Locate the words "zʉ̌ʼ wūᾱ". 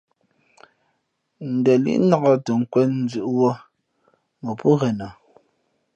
3.11-3.51